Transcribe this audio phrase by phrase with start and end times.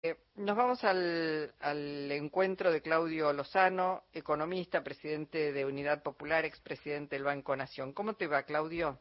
[0.00, 7.16] Eh, nos vamos al, al, encuentro de Claudio Lozano, economista, presidente de Unidad Popular, expresidente
[7.16, 7.92] del Banco Nación.
[7.92, 9.00] ¿Cómo te va, Claudio?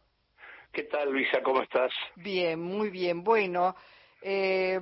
[0.71, 1.41] ¿Qué tal, Luisa?
[1.43, 1.91] ¿Cómo estás?
[2.15, 3.23] Bien, muy bien.
[3.23, 3.75] Bueno,
[4.23, 4.79] eh,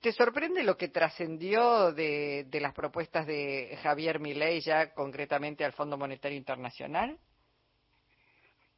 [0.00, 5.72] ¿te sorprende lo que trascendió de, de, las propuestas de Javier Milei ya concretamente al
[5.72, 7.16] Fondo Monetario Internacional?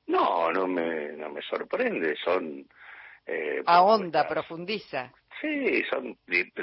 [0.06, 2.14] No, no me, no me sorprende.
[2.22, 2.68] Son
[3.26, 5.12] eh, Ahonda, profundiza.
[5.42, 6.16] Sí, son,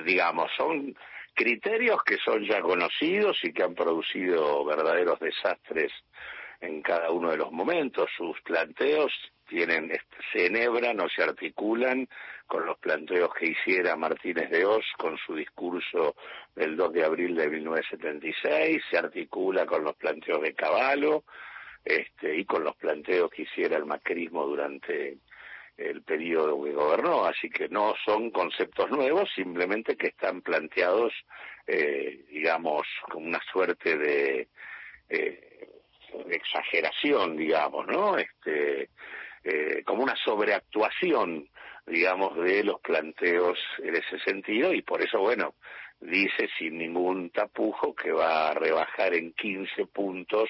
[0.05, 0.96] digamos, son
[1.34, 5.92] criterios que son ya conocidos y que han producido verdaderos desastres
[6.61, 8.10] en cada uno de los momentos.
[8.15, 9.11] Sus planteos
[9.50, 9.92] tienen,
[10.32, 12.07] se enhebran o se articulan
[12.47, 16.15] con los planteos que hiciera Martínez de Oz con su discurso
[16.56, 21.25] del 2 de abril de 1976, se articula con los planteos de Caballo
[21.84, 25.18] este, y con los planteos que hiciera el macrismo durante
[25.79, 31.14] el periodo que gobernó, así que no son conceptos nuevos, simplemente que están planteados,
[31.65, 34.48] eh, digamos, como una suerte de,
[35.09, 35.50] eh,
[36.30, 38.17] exageración, digamos, ¿no?
[38.17, 38.89] Este,
[39.44, 41.48] eh, como una sobreactuación,
[41.86, 45.56] digamos, de los planteos en ese sentido, y por eso, bueno,
[46.02, 50.50] dice sin ningún tapujo que va a rebajar en 15 puntos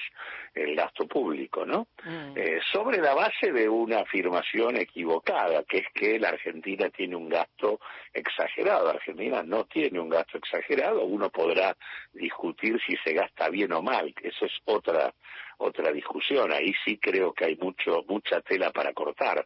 [0.54, 1.88] el gasto público, ¿no?
[2.04, 2.36] Mm.
[2.36, 7.28] Eh, sobre la base de una afirmación equivocada, que es que la Argentina tiene un
[7.28, 7.80] gasto
[8.12, 8.90] exagerado.
[8.90, 11.04] Argentina no tiene un gasto exagerado.
[11.04, 11.76] Uno podrá
[12.12, 14.14] discutir si se gasta bien o mal.
[14.22, 15.12] Eso es otra
[15.58, 16.52] otra discusión.
[16.52, 19.44] Ahí sí creo que hay mucho mucha tela para cortar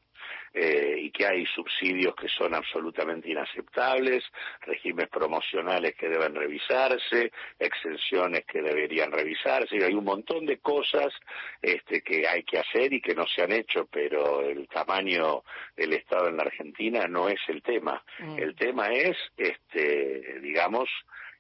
[0.53, 4.25] eh, y que hay subsidios que son absolutamente inaceptables,
[4.61, 9.85] regímenes promocionales que deben revisarse, exenciones que deberían revisarse.
[9.85, 11.13] Hay un montón de cosas
[11.61, 15.43] este, que hay que hacer y que no se han hecho, pero el tamaño
[15.77, 18.03] del Estado en la Argentina no es el tema.
[18.19, 18.39] Mm.
[18.39, 20.89] El tema es, este, digamos,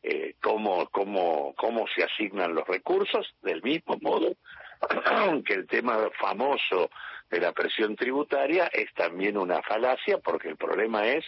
[0.02, 4.34] eh, cómo, cómo, cómo se asignan los recursos, del mismo modo
[5.46, 6.90] que el tema famoso
[7.30, 11.24] de la presión tributaria es también una falacia porque el problema es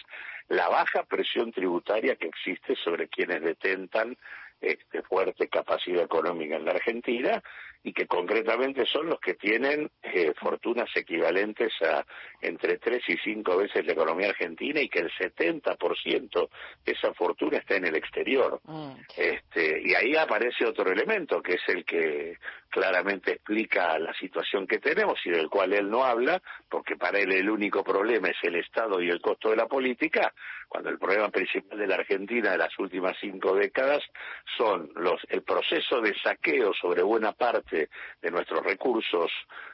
[0.47, 4.17] la baja presión tributaria que existe sobre quienes detentan
[4.61, 7.43] este, fuerte capacidad económica en la Argentina
[7.83, 12.05] y que concretamente son los que tienen eh, fortunas equivalentes a
[12.41, 16.49] entre tres y cinco veces la economía argentina y que el 70%
[16.85, 18.59] de esa fortuna está en el exterior.
[18.63, 18.91] Mm.
[19.15, 22.37] Este, y ahí aparece otro elemento que es el que
[22.69, 27.31] claramente explica la situación que tenemos y del cual él no habla, porque para él
[27.31, 30.33] el único problema es el Estado y el costo de la política,
[30.67, 34.03] cuando el problema principal de la Argentina de las últimas cinco décadas
[34.57, 39.31] son los el proceso de saqueo sobre buena parte de nuestros recursos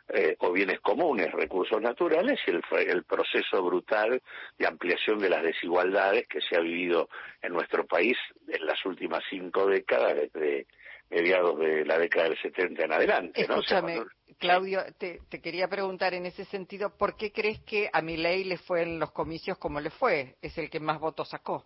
[0.09, 4.22] eh, o bienes comunes, recursos naturales, y el, el proceso brutal
[4.58, 7.09] de ampliación de las desigualdades que se ha vivido
[7.42, 8.18] en nuestro país
[8.48, 10.68] en las últimas cinco décadas, desde
[11.09, 13.42] mediados de la década del 70 en adelante.
[13.42, 14.02] Escúchame,
[14.40, 18.58] Claudio, te, te, quería preguntar en ese sentido, ¿por qué crees que a ley le
[18.58, 20.36] fue en los comicios como le fue?
[20.42, 21.66] Es el que más votos sacó.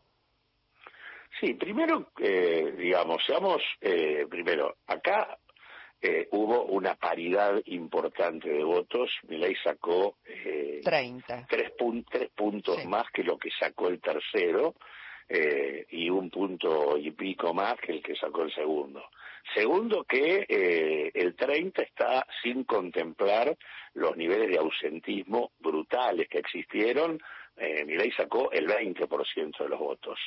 [1.39, 5.37] Sí, primero, eh, digamos, seamos, eh, primero, acá
[6.01, 9.09] eh, hubo una paridad importante de votos.
[9.27, 11.47] Milei sacó eh, 30.
[11.47, 11.71] Tres,
[12.35, 14.75] puntos más que lo que sacó el tercero
[15.27, 19.03] eh, y un punto y pico más que el que sacó el segundo.
[19.53, 23.57] Segundo, que eh, el 30 está sin contemplar
[23.93, 27.19] los niveles de ausentismo brutales que existieron
[27.57, 30.19] eh, Milei sacó el 20% de los votos.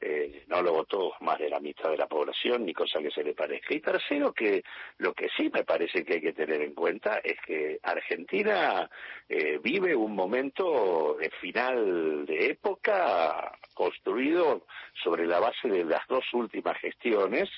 [0.00, 3.22] Eh, no lo votó más de la mitad de la población, ni cosa que se
[3.22, 3.74] le parezca.
[3.74, 4.62] Y tercero, que
[4.98, 8.88] lo que sí me parece que hay que tener en cuenta es que Argentina
[9.28, 14.66] eh, vive un momento de final de época construido
[15.02, 17.48] sobre la base de las dos últimas gestiones,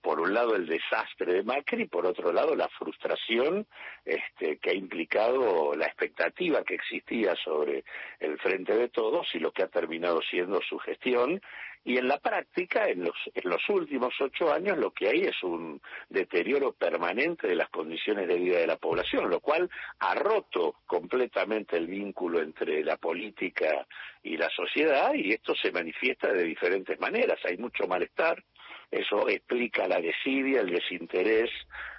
[0.00, 3.66] por un lado el desastre de Macri por otro lado la frustración
[4.04, 7.84] este, que ha implicado la expectativa que existía sobre
[8.20, 11.40] el frente de todos y lo que ha terminado siendo su gestión.
[11.84, 15.40] Y en la práctica en los, en los últimos ocho años lo que hay es
[15.44, 19.70] un deterioro permanente de las condiciones de vida de la población lo cual
[20.00, 23.86] ha roto completamente el vínculo entre la política
[24.22, 27.38] y la sociedad y esto se manifiesta de diferentes maneras.
[27.44, 28.42] Hay mucho malestar
[28.90, 31.50] eso explica la desidia, el desinterés,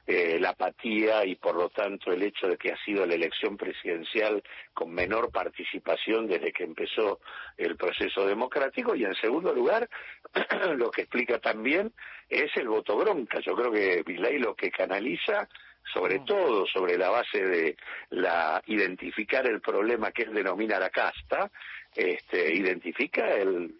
[0.05, 3.57] eh, la apatía y por lo tanto el hecho de que ha sido la elección
[3.57, 4.41] presidencial
[4.73, 7.19] con menor participación desde que empezó
[7.57, 9.89] el proceso democrático y en segundo lugar
[10.77, 11.91] lo que explica también
[12.29, 13.39] es el voto bronca.
[13.41, 15.49] Yo creo que Vilay lo que canaliza
[15.93, 16.25] sobre mm.
[16.25, 17.77] todo sobre la base de
[18.09, 21.51] la identificar el problema que él denomina la casta,
[21.97, 23.75] este, identifica el,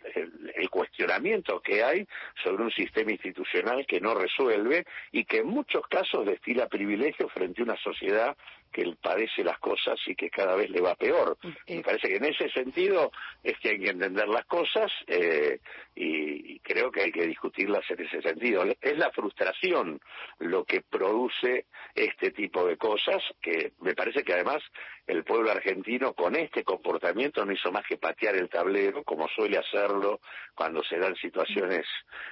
[0.56, 2.08] el, cuestionamiento que hay
[2.44, 7.62] sobre un sistema institucional que no resuelve y que en muchos casos destila privilegios frente
[7.62, 8.36] a una sociedad
[8.78, 11.36] que padece las cosas y que cada vez le va peor.
[11.68, 13.12] Me parece que en ese sentido
[13.44, 15.60] es que hay que entender las cosas eh,
[15.96, 18.64] y, creo que hay que discutirlas en ese sentido.
[18.82, 20.00] Es la frustración
[20.40, 21.66] lo que produce
[21.96, 24.62] este tipo de cosas que me parece que además
[25.08, 29.58] el pueblo argentino con este comportamiento no hizo más que patear el tablero como suele
[29.58, 30.20] hacerlo
[30.54, 31.86] cuando se dan situaciones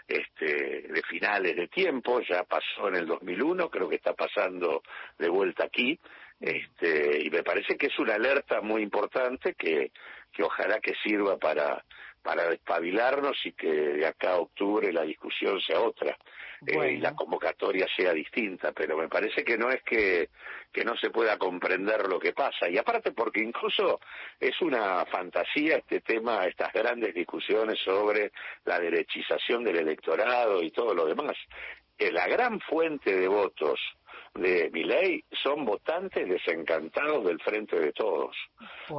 [0.07, 2.19] este, de finales de tiempo.
[2.21, 4.83] Ya pasó en el 2001, creo que está pasando
[5.17, 5.97] de vuelta aquí
[6.39, 9.91] este, y me parece que es una alerta muy importante que,
[10.31, 11.83] que ojalá que sirva para,
[12.21, 16.17] para despabilarnos y que de acá a octubre la discusión sea otra
[16.65, 20.29] eh, y la convocatoria sea distinta, pero me parece que no es que,
[20.71, 22.67] que no se pueda comprender lo que pasa.
[22.67, 23.99] Y aparte porque incluso
[24.39, 28.31] es una fantasía este tema, estas grandes discusiones sobre
[28.65, 31.37] la derechización del electorado y todo lo demás.
[31.97, 33.79] Eh, la gran fuente de votos
[34.35, 38.35] de mi ley son votantes desencantados del Frente de Todos.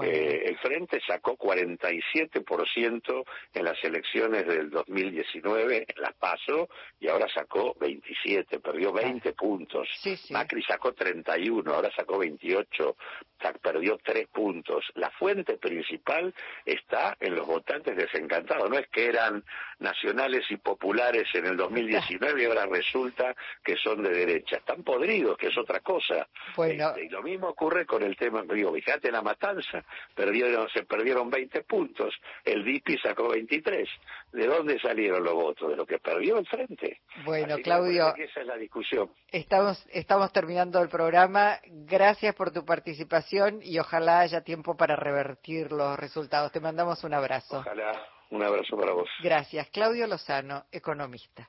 [0.03, 6.69] Eh, el Frente sacó 47% en las elecciones del 2019, en las PASO,
[6.99, 9.89] y ahora sacó 27, perdió 20 puntos.
[10.31, 12.97] Macri sacó 31, ahora sacó 28,
[13.61, 14.85] perdió 3 puntos.
[14.95, 16.33] La fuente principal
[16.65, 18.71] está en los votantes desencantados.
[18.71, 19.45] No es que eran
[19.79, 24.57] nacionales y populares en el 2019 y ahora resulta que son de derecha.
[24.57, 26.29] Están podridos que es otra cosa.
[26.55, 26.89] Bueno.
[26.91, 29.83] Este, y lo mismo ocurre con el tema, digo, fíjate la matanza,
[30.15, 32.15] perdieron, se perdieron 20 puntos,
[32.45, 33.89] el DIPI sacó 23.
[34.33, 35.71] ¿De dónde salieron los votos?
[35.71, 37.01] De lo que perdió el frente.
[37.25, 38.15] Bueno, Claudio.
[38.17, 39.11] esa es la discusión.
[39.31, 41.59] Estamos, estamos terminando el programa.
[41.65, 46.53] Gracias por tu participación y ojalá haya tiempo para revertir los resultados.
[46.53, 47.59] Te mandamos un abrazo.
[47.59, 47.93] Ojalá.
[48.31, 49.09] Un abrazo para vos.
[49.23, 49.71] Gracias.
[49.71, 51.49] Claudio Lozano, economista.